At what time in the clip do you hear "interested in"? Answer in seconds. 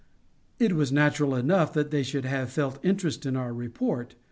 2.83-3.35